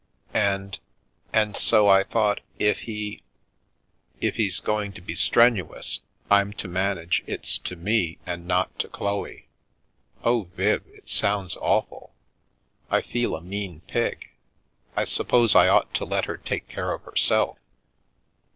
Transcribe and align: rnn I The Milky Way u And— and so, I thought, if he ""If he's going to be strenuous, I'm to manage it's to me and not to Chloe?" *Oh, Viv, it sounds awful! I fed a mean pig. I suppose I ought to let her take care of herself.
rnn 0.33 0.39
I 0.41 0.47
The 0.47 0.47
Milky 0.47 0.49
Way 0.49 0.51
u 0.53 0.53
And— 0.53 0.79
and 1.43 1.57
so, 1.57 1.87
I 1.87 2.03
thought, 2.03 2.39
if 2.57 2.79
he 2.79 3.21
""If 4.19 4.35
he's 4.37 4.59
going 4.59 4.93
to 4.93 5.01
be 5.01 5.13
strenuous, 5.13 5.99
I'm 6.31 6.53
to 6.53 6.67
manage 6.67 7.23
it's 7.27 7.59
to 7.59 7.75
me 7.75 8.17
and 8.25 8.47
not 8.47 8.79
to 8.79 8.87
Chloe?" 8.87 9.47
*Oh, 10.23 10.49
Viv, 10.55 10.87
it 10.87 11.07
sounds 11.07 11.55
awful! 11.57 12.15
I 12.89 13.03
fed 13.03 13.25
a 13.31 13.41
mean 13.41 13.81
pig. 13.85 14.29
I 14.95 15.05
suppose 15.05 15.53
I 15.53 15.67
ought 15.67 15.93
to 15.93 16.05
let 16.05 16.25
her 16.25 16.37
take 16.37 16.67
care 16.67 16.93
of 16.93 17.03
herself. 17.03 17.59